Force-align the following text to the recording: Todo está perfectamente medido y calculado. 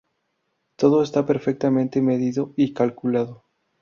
Todo 0.77 1.03
está 1.03 1.27
perfectamente 1.27 2.01
medido 2.01 2.53
y 2.57 2.73
calculado. 2.73 3.43